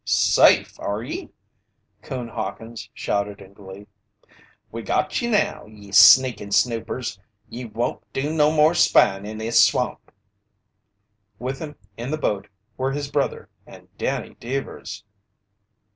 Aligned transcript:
"Safe, 0.03 0.79
are 0.79 1.03
ye?" 1.03 1.29
Coon 2.01 2.29
Hawkins 2.29 2.89
shouted 2.91 3.39
in 3.39 3.53
glee. 3.53 3.85
"We 4.71 4.81
got 4.81 5.21
ye 5.21 5.29
now, 5.29 5.67
ye 5.67 5.91
sneakin' 5.91 6.49
snoopers! 6.51 7.19
Ye 7.49 7.65
won't 7.65 8.01
do 8.11 8.33
no 8.33 8.51
more 8.51 8.73
spyin' 8.73 9.27
in 9.27 9.37
this 9.37 9.63
swamp!" 9.63 10.11
With 11.37 11.59
him 11.59 11.75
in 11.97 12.09
the 12.09 12.17
boat 12.17 12.47
were 12.77 12.93
his 12.93 13.11
brother 13.11 13.47
and 13.67 13.95
Danny 13.99 14.33
Deevers. 14.39 15.03